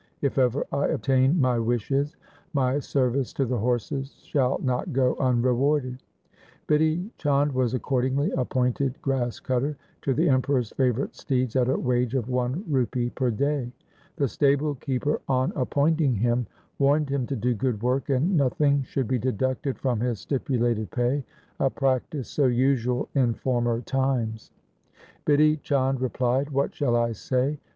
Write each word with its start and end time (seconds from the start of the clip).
If 0.23 0.39
ever 0.39 0.65
I 0.71 0.87
obtain 0.87 1.39
my 1.39 1.59
wishes, 1.59 2.15
my 2.53 2.79
service 2.79 3.31
to 3.33 3.45
the 3.45 3.59
horses 3.59 4.15
shall 4.25 4.57
not 4.63 4.93
go 4.93 5.15
unrewarded.' 5.17 5.99
Bidhi 6.67 7.11
Chand 7.19 7.51
was 7.51 7.75
accordingly 7.75 8.31
appointed 8.31 8.99
grass 9.03 9.39
cutter 9.39 9.77
to 10.01 10.15
the 10.15 10.27
Emperor's 10.27 10.71
favourite 10.71 11.15
steeds 11.15 11.55
at 11.55 11.69
a 11.69 11.77
wage 11.77 12.15
of 12.15 12.29
one 12.29 12.63
rupee 12.67 13.11
per 13.11 13.29
day. 13.29 13.71
The 14.15 14.27
stable 14.27 14.73
keeper 14.73 15.21
on 15.27 15.53
appointing 15.55 16.15
him 16.15 16.47
warned 16.79 17.11
him 17.11 17.27
to 17.27 17.35
do 17.35 17.53
good 17.53 17.83
work 17.83 18.09
and 18.09 18.35
nothing 18.35 18.81
should 18.81 19.07
be 19.07 19.19
deducted 19.19 19.77
from 19.77 19.99
his 19.99 20.19
stipulated 20.19 20.89
pay, 20.89 21.23
a 21.59 21.69
practice 21.69 22.27
so 22.27 22.47
usual 22.47 23.07
in 23.13 23.35
former 23.35 23.81
times. 23.81 24.49
Bidhi 25.27 25.61
Chand 25.61 26.01
replied,' 26.01 26.49
What 26.49 26.73
shall 26.73 26.95
I 26.95 27.11
say 27.11 27.59